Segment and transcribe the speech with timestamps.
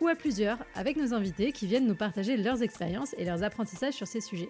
[0.00, 3.94] ou à plusieurs avec nos invités qui viennent nous partager leurs expériences et leurs apprentissages
[3.94, 4.48] sur ces sujets.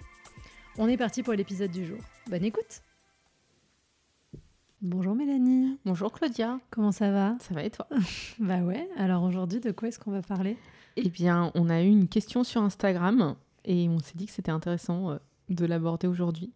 [0.79, 1.99] On est parti pour l'épisode du jour.
[2.29, 2.83] Bonne écoute
[4.83, 5.77] Bonjour Mélanie.
[5.85, 6.59] Bonjour Claudia.
[6.71, 7.37] Comment ça va?
[7.41, 7.87] Ça va et toi?
[8.39, 10.57] Bah ouais, alors aujourd'hui de quoi est-ce qu'on va parler?
[10.97, 13.37] Eh bien, on a eu une question sur Instagram
[13.67, 15.17] et on s'est dit que c'était intéressant euh,
[15.51, 16.53] de l'aborder aujourd'hui.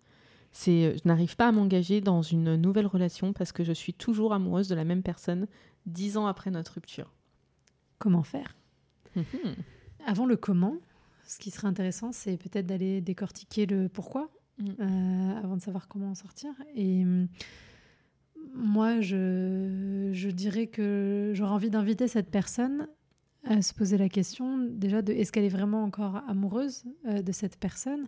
[0.52, 3.92] C'est euh, je n'arrive pas à m'engager dans une nouvelle relation parce que je suis
[3.92, 5.46] toujours amoureuse de la même personne
[5.84, 7.12] dix ans après notre rupture.
[7.98, 8.56] Comment faire?
[10.06, 10.77] Avant le comment,
[11.27, 14.64] ce qui serait intéressant, c'est peut-être d'aller décortiquer le pourquoi Mm.
[14.80, 16.50] euh, avant de savoir comment en sortir.
[16.75, 17.28] Et hum,
[18.55, 22.88] moi, je, je dirais que j'aurais envie d'inviter cette personne
[23.44, 27.33] à se poser la question déjà de est-ce qu'elle est vraiment encore amoureuse euh, de
[27.33, 28.06] cette personne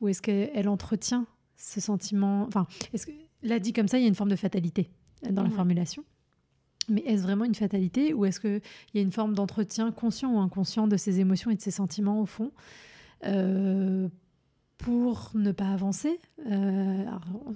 [0.00, 4.04] ou est-ce qu'elle entretient ce sentiment Enfin, est-ce que là dit comme ça, il y
[4.04, 4.90] a une forme de fatalité
[5.30, 6.02] dans la formulation.
[6.90, 8.60] Mais est-ce vraiment une fatalité ou est-ce qu'il
[8.94, 12.20] y a une forme d'entretien conscient ou inconscient de ses émotions et de ses sentiments
[12.20, 12.50] au fond
[13.26, 14.08] euh,
[14.78, 16.18] pour ne pas avancer?
[16.50, 17.04] Euh,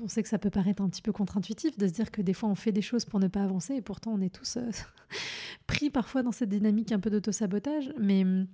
[0.03, 2.33] On sait que ça peut paraître un petit peu contre-intuitif de se dire que des
[2.35, 4.71] fois on fait des choses pour ne pas avancer et pourtant on est tous euh,
[5.67, 7.93] pris parfois dans cette dynamique un peu d'auto-sabotage.
[7.99, 8.47] Mais hum,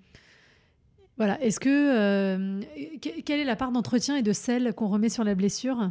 [1.18, 2.60] voilà, est-ce que
[2.98, 5.90] que- quelle est la part d'entretien et de sel qu'on remet sur la blessure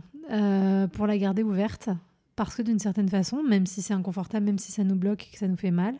[0.94, 1.90] pour la garder ouverte?
[2.40, 5.32] Parce que d'une certaine façon, même si c'est inconfortable, même si ça nous bloque et
[5.32, 5.95] que ça nous fait mal,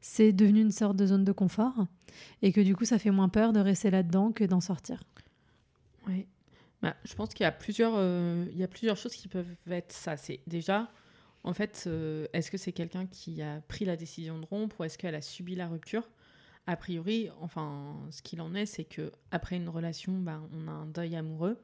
[0.00, 1.84] c'est devenu une sorte de zone de confort
[2.42, 5.02] et que du coup ça fait moins peur de rester là-dedans que d'en sortir.
[6.06, 6.28] Oui.
[6.80, 9.90] Bah, je pense qu'il y a plusieurs, euh, y a plusieurs choses qui peuvent être
[9.90, 10.14] ça.
[10.46, 10.92] Déjà,
[11.42, 14.84] en fait, euh, est-ce que c'est quelqu'un qui a pris la décision de rompre ou
[14.84, 16.08] est-ce qu'elle a subi la rupture?
[16.68, 20.70] A priori, enfin, ce qu'il en est, c'est que après une relation, bah, on a
[20.70, 21.60] un deuil amoureux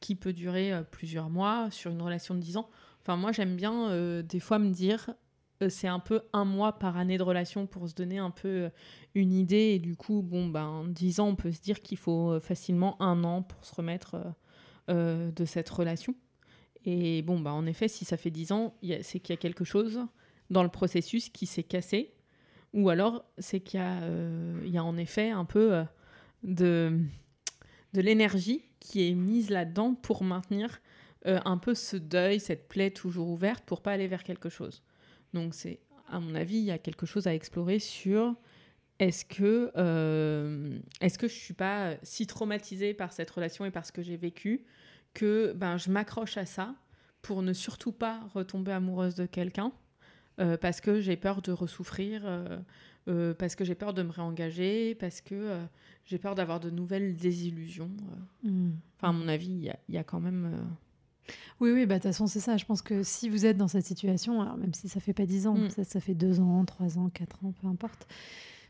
[0.00, 2.68] qui peut durer euh, plusieurs mois sur une relation de 10 ans.
[3.02, 5.10] Enfin, moi, j'aime bien euh, des fois me dire,
[5.62, 8.48] euh, c'est un peu un mois par année de relation pour se donner un peu
[8.48, 8.68] euh,
[9.14, 9.72] une idée.
[9.74, 13.00] Et du coup, bon, ben, 10 ans, on peut se dire qu'il faut euh, facilement
[13.00, 14.16] un an pour se remettre
[14.88, 16.14] de cette relation.
[16.84, 19.64] Et bon, bah, en effet, si ça fait 10 ans, c'est qu'il y a quelque
[19.64, 20.00] chose
[20.50, 22.12] dans le processus qui s'est cassé.
[22.74, 25.82] Ou alors, c'est qu'il y, a, euh, y a en effet un peu
[26.42, 26.98] de,
[27.94, 30.80] de l'énergie qui est mise là-dedans pour maintenir
[31.26, 34.82] euh, un peu ce deuil, cette plaie toujours ouverte pour pas aller vers quelque chose.
[35.32, 38.34] Donc, c'est, à mon avis, il y a quelque chose à explorer sur
[38.98, 43.84] est-ce que, euh, est-ce que je suis pas si traumatisée par cette relation et par
[43.86, 44.64] ce que j'ai vécu
[45.14, 46.74] que ben, je m'accroche à ça
[47.20, 49.72] pour ne surtout pas retomber amoureuse de quelqu'un
[50.40, 52.58] euh, parce que j'ai peur de ressouffrir, euh,
[53.08, 55.58] euh, parce que j'ai peur de me réengager, parce que
[56.04, 57.90] j'ai peur d'avoir de nouvelles désillusions.
[58.46, 58.70] euh.
[58.96, 60.66] Enfin, à mon avis, il y a, il y a quand même...
[61.60, 62.56] Oui, oui, bah, de toute façon, c'est ça.
[62.56, 65.26] Je pense que si vous êtes dans cette situation, alors même si ça fait pas
[65.26, 65.70] 10 ans, Mm.
[65.70, 68.06] ça, ça fait 2 ans, 3 ans, 4 ans, peu importe,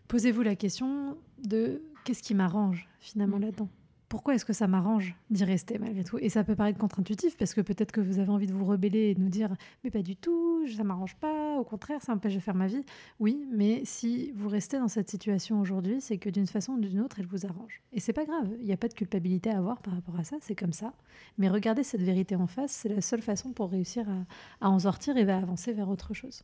[0.08, 3.42] posez-vous la question de qu'est-ce qui m'arrange finalement Mm.
[3.42, 3.68] là-dedans
[4.12, 6.18] Pourquoi est-ce que ça m'arrange d'y rester malgré tout?
[6.18, 9.08] Et ça peut paraître contre-intuitif parce que peut-être que vous avez envie de vous rebeller
[9.08, 12.34] et de nous dire mais pas du tout, ça m'arrange pas, au contraire, ça m'empêche
[12.34, 12.84] de faire ma vie.
[13.20, 17.00] Oui, mais si vous restez dans cette situation aujourd'hui, c'est que d'une façon ou d'une
[17.00, 17.80] autre, elle vous arrange.
[17.94, 20.24] Et c'est pas grave, il n'y a pas de culpabilité à avoir par rapport à
[20.24, 20.92] ça, c'est comme ça.
[21.38, 24.80] Mais regardez cette vérité en face, c'est la seule façon pour réussir à, à en
[24.80, 26.42] sortir et à avancer vers autre chose.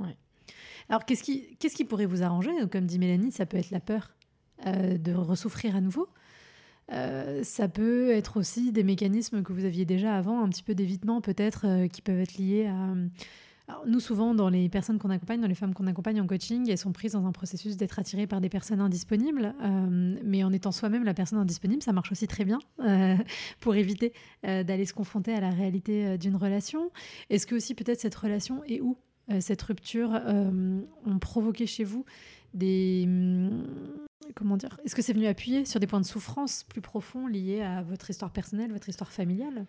[0.00, 0.16] Ouais.
[0.88, 2.50] Alors, qu'est-ce qui, qu'est-ce qui pourrait vous arranger?
[2.72, 4.16] Comme dit Mélanie, ça peut être la peur
[4.66, 6.08] euh, de ressouffrir à nouveau.
[6.92, 10.74] Euh, ça peut être aussi des mécanismes que vous aviez déjà avant, un petit peu
[10.74, 12.94] d'évitement peut-être, euh, qui peuvent être liés à...
[13.68, 16.68] Alors, nous, souvent, dans les personnes qu'on accompagne, dans les femmes qu'on accompagne en coaching,
[16.68, 19.54] elles sont prises dans un processus d'être attirées par des personnes indisponibles.
[19.62, 23.16] euh, mais en étant soi-même la personne indisponible, ça marche aussi très bien euh,
[23.60, 24.12] pour éviter
[24.46, 26.90] euh, d'aller se confronter à la réalité euh, d'une relation.
[27.30, 28.96] Est-ce que aussi peut-être cette relation et où
[29.30, 32.04] euh, cette rupture euh, ont provoqué chez vous
[32.52, 33.08] des...
[34.34, 37.62] Comment dire Est-ce que c'est venu appuyer sur des points de souffrance plus profonds liés
[37.62, 39.66] à votre histoire personnelle, votre histoire familiale?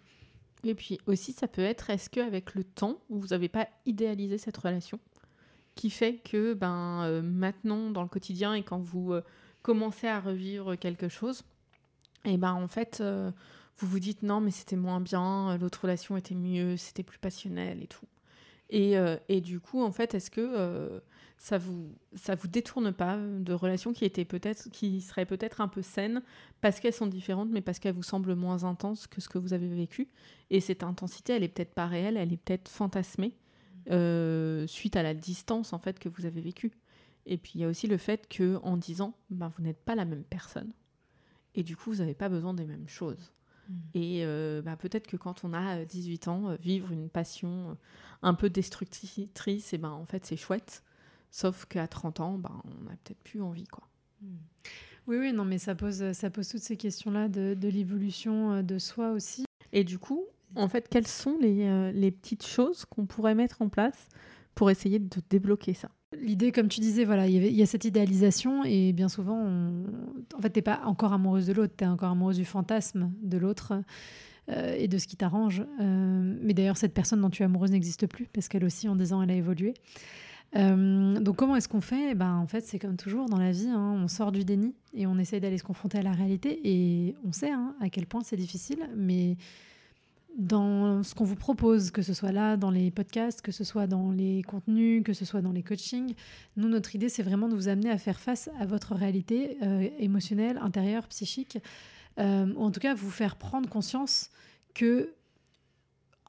[0.63, 4.57] Et puis aussi, ça peut être, est-ce qu'avec le temps, vous n'avez pas idéalisé cette
[4.57, 4.99] relation
[5.75, 9.23] qui fait que ben, euh, maintenant, dans le quotidien, et quand vous euh,
[9.61, 11.43] commencez à revivre quelque chose,
[12.25, 13.31] et ben en fait, euh,
[13.79, 17.81] vous vous dites non, mais c'était moins bien, l'autre relation était mieux, c'était plus passionnel
[17.81, 18.05] et tout.
[18.69, 20.99] Et, euh, et du coup, en fait, est-ce que euh,
[21.37, 25.67] ça vous ça vous détourne pas de relations qui étaient peut-être qui seraient peut-être un
[25.67, 26.21] peu saines
[26.61, 29.53] parce qu'elles sont différentes mais parce qu'elles vous semblent moins intenses que ce que vous
[29.53, 30.07] avez vécu?
[30.49, 33.35] Et cette intensité elle est peut-être pas réelle elle est peut-être fantasmée
[33.91, 36.71] euh, suite à la distance en fait que vous avez vécue.
[37.25, 39.81] Et puis il y a aussi le fait que en 10 ans ben, vous n'êtes
[39.83, 40.71] pas la même personne.
[41.55, 43.33] Et du coup vous n'avez pas besoin des mêmes choses
[43.69, 43.75] mm.
[43.93, 47.77] et euh, ben, peut-être que quand on a 18 ans euh, vivre une passion
[48.21, 50.83] un peu destructrice et ben en fait c'est chouette
[51.33, 53.65] Sauf qu'à 30 ans, ben, on n'a peut-être plus envie.
[53.65, 53.83] Quoi.
[54.21, 54.35] Hmm.
[55.07, 58.61] Oui, oui, non, mais ça pose, ça pose toutes ces questions-là de, de l'évolution euh,
[58.61, 59.45] de soi aussi.
[59.71, 60.25] Et du coup,
[60.55, 64.09] en fait, quelles sont les, euh, les petites choses qu'on pourrait mettre en place
[64.53, 65.89] pour essayer de débloquer ça?
[66.21, 70.51] L'idée, comme tu disais, voilà, il y, a cette idéalisation et bien souvent, en fait,
[70.51, 73.73] tu n'es pas encore amoureuse de l'autre, tu es encore amoureuse du fantasme de l'autre
[74.49, 75.63] euh, et de ce qui t'arrange.
[75.79, 79.13] mais d'ailleurs, cette personne dont tu es amoureuse n'existe plus parce qu'elle aussi, en 10
[79.13, 79.73] ans, elle a évolué.
[80.55, 82.11] Euh, donc comment est-ce qu'on fait?
[82.11, 84.75] Eh ben, En fait, c'est comme toujours dans la vie, hein, on sort du déni
[84.93, 86.59] et on essaye d'aller se confronter à la réalité.
[86.63, 89.37] Et on sait hein, à quel point c'est difficile, mais
[90.37, 93.87] dans ce qu'on vous propose, que ce soit là, dans les podcasts, que ce soit
[93.87, 96.15] dans les contenus, que ce soit dans les coachings,
[96.57, 99.87] nous, notre idée, c'est vraiment de vous amener à faire face à votre réalité euh,
[99.99, 101.59] émotionnelle, intérieure, psychique,
[102.19, 104.29] euh, ou en tout cas vous faire prendre conscience
[104.73, 105.13] que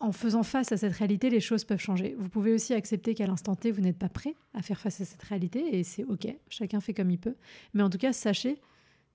[0.01, 2.15] en faisant face à cette réalité, les choses peuvent changer.
[2.19, 5.05] Vous pouvez aussi accepter qu'à l'instant T, vous n'êtes pas prêt à faire face à
[5.05, 7.37] cette réalité, et c'est OK, chacun fait comme il peut.
[7.73, 8.61] Mais en tout cas, sachez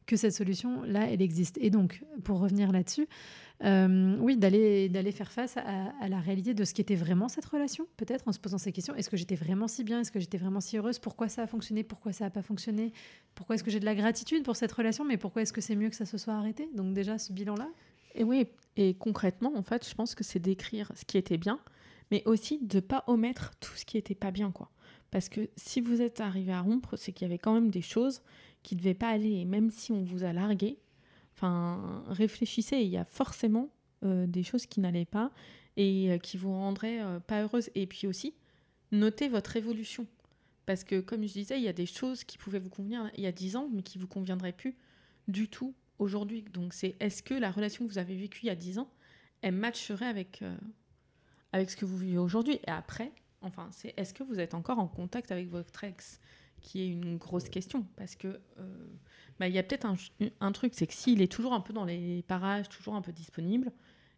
[0.08, 1.60] que cette solution-là, elle existe.
[1.62, 3.08] Et donc, pour revenir là-dessus,
[3.66, 7.88] euh, oui, d'aller d'aller faire face à, la réalité de ce qu'était vraiment cette relation,
[7.98, 8.96] peut-être en se posant ces questions.
[8.96, 10.00] Est-ce que j'étais vraiment si bien?
[10.00, 11.00] Est-ce que j'étais vraiment si heureuse?
[11.00, 11.84] Pourquoi ça a fonctionné?
[11.84, 12.94] Pourquoi ça n'a pas fonctionné?
[13.36, 15.04] Pourquoi est-ce que j'ai de la gratitude pour cette relation?
[15.04, 16.70] Mais pourquoi est-ce que c'est mieux que ça se soit arrêté?
[16.76, 17.68] Donc déjà, ce bilan-là.
[18.16, 18.48] Et oui,
[18.78, 21.60] et concrètement, en fait, je pense que c'est d'écrire ce qui était bien,
[22.12, 24.72] mais aussi de pas omettre tout ce qui était pas bien, quoi.
[25.12, 27.82] Parce que si vous êtes arrivé à rompre, c'est qu'il y avait quand même des
[27.82, 28.22] choses
[28.64, 29.32] qui ne devaient pas aller.
[29.32, 30.78] Et même si on vous a largué,
[31.40, 33.70] enfin, réfléchissez, il y a forcément
[34.04, 35.32] euh, des choses qui n'allaient pas
[35.78, 37.70] et euh, qui vous rendraient euh, pas heureuse.
[37.76, 38.36] Et puis aussi,
[38.92, 40.06] notez votre évolution.
[40.66, 43.24] Parce que, comme je disais, il y a des choses qui pouvaient vous convenir il
[43.24, 44.76] y a 10 ans, mais qui ne vous conviendraient plus
[45.28, 46.44] du tout aujourd'hui.
[46.44, 48.90] Donc c'est est-ce que la relation que vous avez vécue il y a 10 ans,
[49.42, 50.44] elle matcherait avec,
[51.54, 52.60] avec ce que vous vivez aujourd'hui?
[52.68, 53.12] Et après,
[53.42, 56.20] enfin, c'est est-ce que vous êtes encore en contact avec votre ex?
[56.62, 58.88] Qui est une grosse question parce que euh,
[59.40, 59.96] bah, il y a peut-être un,
[60.40, 63.12] un, truc, c'est que s'il est toujours un peu dans les parages, toujours un peu
[63.12, 63.72] disponible,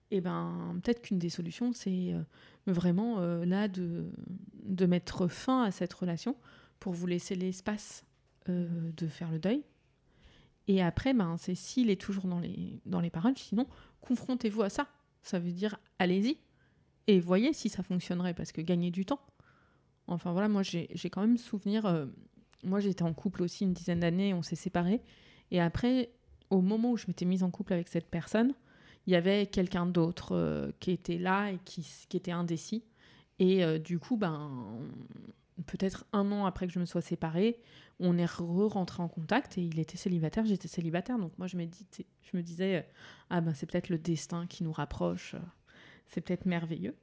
[0.09, 2.21] et eh ben peut-être qu'une des solutions c'est euh,
[2.67, 4.11] vraiment là de,
[4.63, 6.35] de mettre fin à cette relation
[6.79, 8.03] pour vous laisser l'espace
[8.47, 9.63] de faire le deuil
[10.67, 13.67] et après, ben, c'est s'il est toujours dans les, dans les paroles, sinon,
[14.01, 14.88] confrontez-vous à ça.
[15.21, 16.38] Ça veut dire, allez-y
[17.07, 19.19] et voyez si ça fonctionnerait, parce que gagner du temps.
[20.07, 22.05] Enfin voilà, moi j'ai quand même souvenir, euh,
[22.63, 25.01] moi j'étais en couple aussi une dizaine d'années, on s'est séparés,
[25.51, 26.11] et après,
[26.49, 28.53] au moment où je m'étais mise en couple avec cette personne,
[29.07, 32.83] il y avait quelqu'un d'autre euh, qui était là et qui, était indécis.
[33.39, 34.49] Et euh, du coup, ben,
[35.65, 37.59] peut-être un an après que je me sois séparée,
[37.99, 41.17] on est re-rentré en contact et il était célibataire, j'étais célibataire.
[41.17, 42.87] Donc moi, je me, je me disais,
[43.29, 45.35] ah ben c'est peut-être le destin qui nous rapproche,
[46.07, 46.95] c'est peut-être merveilleux.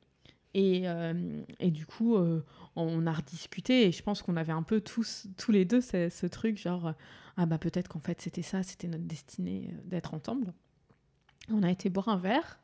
[0.59, 2.45] Et, euh, et, du coup, euh,
[2.75, 6.09] on a rediscuté et je pense qu'on avait un peu tous, tous les deux ce,
[6.09, 6.95] ce truc genre,
[7.37, 10.53] ah bah peut-être qu'en fait c'était ça, c'était notre destinée euh, d'être ensemble.
[11.49, 12.59] On a été boire un verre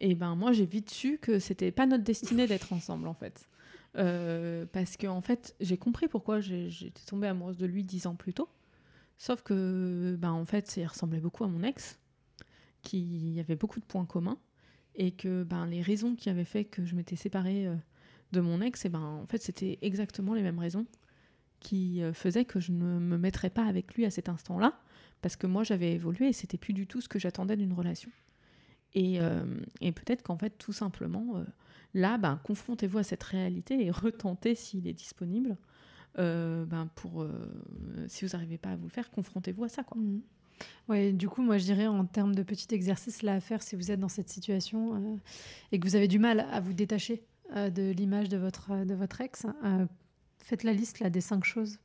[0.00, 3.46] et ben moi j'ai vite su que c'était pas notre destinée d'être ensemble en fait.
[3.96, 8.14] Euh, parce que en fait, j'ai compris pourquoi j'étais tombée amoureuse de lui dix ans
[8.14, 8.48] plus tôt.
[9.18, 11.98] Sauf que, ben, en fait, il ressemblait beaucoup à mon ex,
[12.82, 14.38] qui avait beaucoup de points communs,
[14.98, 17.74] et que ben, les raisons qui avaient fait que je m'étais séparée euh,
[18.32, 20.86] de mon ex, et ben, en fait, c'était exactement les mêmes raisons
[21.60, 24.78] qui euh, faisaient que je ne me mettrais pas avec lui à cet instant-là,
[25.22, 28.10] parce que moi, j'avais évolué et c'était plus du tout ce que j'attendais d'une relation.
[28.94, 29.18] Et,
[29.80, 31.44] et peut-être qu'en fait, tout simplement,
[31.94, 35.56] Là, ben, confrontez-vous à cette réalité et retentez s'il est disponible.
[36.18, 37.30] Euh, ben, pour, euh,
[38.08, 39.82] si vous n'arrivez pas à vous le faire, confrontez-vous à ça.
[39.94, 40.18] Mmh.
[40.88, 43.76] Ouais, du coup, moi je dirais en termes de petit exercice là à faire si
[43.76, 45.16] vous êtes dans cette situation euh,
[45.72, 47.22] et que vous avez du mal à vous détacher
[47.54, 49.46] de l'image de votre, de votre ex,
[50.36, 51.78] faites la liste là, des cinq choses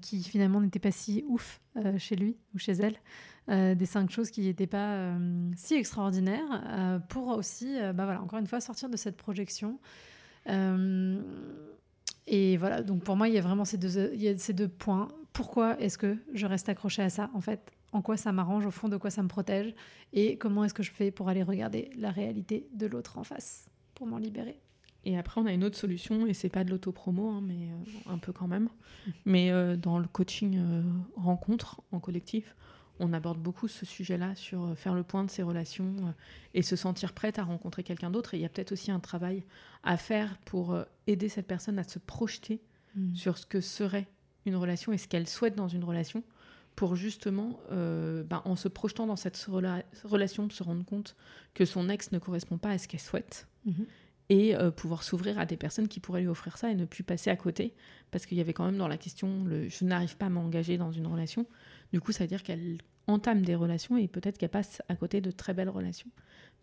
[0.00, 1.60] qui finalement n'étaient pas si ouf
[1.98, 2.96] chez lui ou chez elle.
[3.50, 8.22] Euh, des cinq choses qui n'étaient pas euh, si extraordinaires, euh, pour aussi, bah voilà,
[8.22, 9.78] encore une fois, sortir de cette projection.
[12.26, 14.54] et voilà, donc pour moi, il y a vraiment ces deux, il y a ces
[14.54, 15.08] deux points.
[15.34, 18.70] Pourquoi est-ce que je reste accrochée à ça En fait, en quoi ça m'arrange, au
[18.70, 19.74] fond, de quoi ça me protège,
[20.12, 23.68] et comment est-ce que je fais pour aller regarder la réalité de l'autre en face,
[23.94, 24.60] pour m'en libérer?
[25.04, 28.12] Et après, on a une autre solution, et c'est pas de l'autopromo, hein, mais euh,
[28.12, 28.68] un peu quand même.
[29.26, 30.82] Mais euh, dans le coaching euh,
[31.16, 32.54] rencontre en collectif,
[33.00, 36.14] on aborde beaucoup ce sujet-là sur faire le point de ses relations
[36.54, 38.34] et se sentir prête à rencontrer quelqu'un d'autre.
[38.34, 39.42] Et il y a peut-être aussi un travail
[39.82, 42.62] à faire pour aider cette personne à se projeter
[42.94, 43.14] Mm.
[43.14, 44.06] sur ce que serait
[44.46, 46.22] une relation et ce qu'elle souhaite dans une relation
[46.76, 51.14] pour justement, euh, ben, en se projetant dans cette rela- relation, se rendre compte
[51.54, 53.86] que son ex ne correspond pas à ce qu'elle souhaite Mhm.
[54.28, 57.04] et euh, pouvoir s'ouvrir à des personnes qui pourraient lui offrir ça et ne plus
[57.04, 57.74] passer à côté
[58.10, 60.76] parce qu'il y avait quand même dans la question le je n'arrive pas à m'engager
[60.76, 61.46] dans une relation.
[61.92, 65.20] Du coup, ça veut dire qu'elle entame des relations et peut-être qu'elle passe à côté
[65.20, 66.08] de très belles relations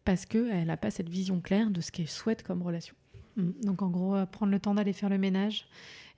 [0.04, 2.96] parce qu'elle n'a pas cette vision claire de ce qu'elle souhaite comme relation.
[3.38, 3.52] Mm.
[3.64, 5.68] Donc en gros, euh, prendre le temps d'aller faire le ménage.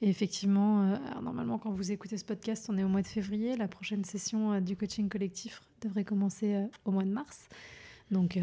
[0.02, 3.56] Et effectivement, euh, normalement, quand vous écoutez ce podcast, on est au mois de février.
[3.56, 7.48] La prochaine session euh, du coaching collectif devrait commencer au mois de mars.
[8.12, 8.40] Donc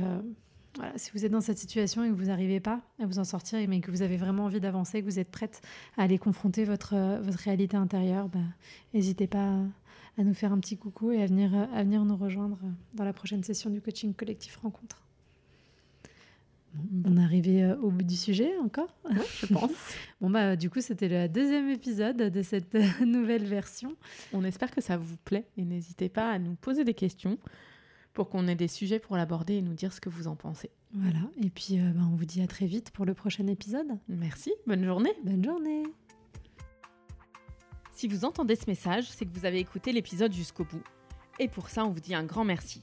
[0.76, 3.24] voilà, si vous êtes dans cette situation et que vous n'arrivez pas à vous en
[3.24, 5.62] sortir, mais que vous avez vraiment envie d'avancer, que vous êtes prête
[5.96, 8.40] à aller confronter votre, votre réalité intérieure, bah,
[8.92, 9.58] n'hésitez pas
[10.18, 12.58] à, nous faire un petit coucou et à venir, à venir nous rejoindre
[12.94, 15.02] dans la prochaine session du coaching collectif rencontre.
[16.74, 18.94] Bon, on est arrivé euh, au bout du sujet encore
[19.40, 19.72] je pense.
[20.20, 23.96] Bon bah du coup c'était le deuxième épisode de cette euh, nouvelle version.
[24.32, 27.38] On espère que ça vous plaît et n'hésitez pas à nous poser des questions
[28.12, 30.70] pour qu'on ait des sujets pour l'aborder et nous dire ce que vous en pensez.
[30.92, 33.88] Voilà, et puis euh, bah, on vous dit à très vite pour le prochain épisode.
[34.08, 35.12] Merci, bonne journée.
[35.24, 35.82] Bonne journée
[37.92, 40.82] Si vous entendez ce message, c'est que vous avez écouté l'épisode jusqu'au bout.
[41.38, 42.82] Et pour ça, on vous dit un grand merci.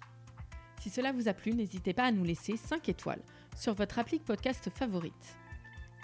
[0.81, 3.21] Si cela vous a plu, n'hésitez pas à nous laisser 5 étoiles
[3.57, 5.37] sur votre appli podcast favorite.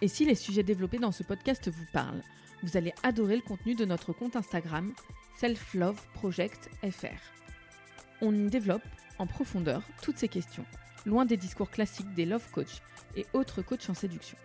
[0.02, 2.24] Et si les sujets développés dans ce podcast vous parlent,
[2.64, 4.92] vous allez adorer le contenu de notre compte Instagram
[5.38, 7.20] Self Love Project FR.
[8.22, 8.84] On y développe
[9.20, 10.66] en profondeur toutes ces questions,
[11.06, 12.82] loin des discours classiques des love coach
[13.16, 14.38] et autres coachs en séduction.